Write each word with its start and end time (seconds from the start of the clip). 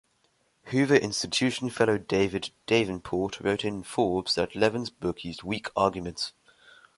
Hoover 0.71 0.95
Institution 0.95 1.69
fellow 1.69 1.99
David 1.99 2.49
Davenport 2.65 3.39
wrote 3.39 3.63
in 3.63 3.83
"Forbes" 3.83 4.33
that 4.33 4.55
Levin's 4.55 4.89
book 4.89 5.23
used 5.23 5.43
"weak 5.43 5.69
arguments". 5.75 6.33